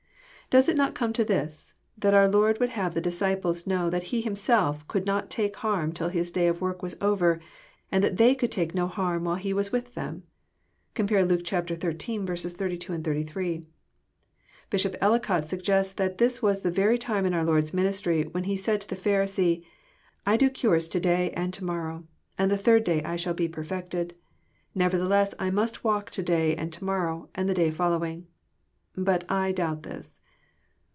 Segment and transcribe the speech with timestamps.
[0.53, 3.89] Does it not come to this, that our Lord would have the disci ples know
[3.89, 7.39] that He Himself could not take harm till His day of work was over,
[7.89, 10.23] and tbat they could take no harm while He was with them?
[10.93, 11.59] (Compare Luke xiii.
[11.59, 13.65] 82, S3.)
[14.69, 18.43] Bishop Ellicott sug gests that this was the very time in our Lord's ministry when
[18.43, 19.63] He said to the Pharisee,''
[20.27, 22.03] I do cures to day and to morrow,
[22.37, 24.15] and the third day I shall be perfected.
[24.75, 28.27] Nevertheles s I must walk to day and to morrow and the day following."
[28.97, 30.17] But I doubt this.